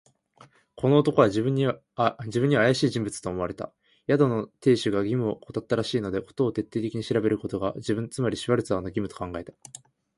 [0.75, 2.17] この男は自分にはあ
[2.67, 3.71] やしい人物と思われた。
[4.09, 9.53] 宿の亭主が義務をおこたったらしいので、事を徹底的に調べることが、自分、つまりシュワルツァーの義務と考えた。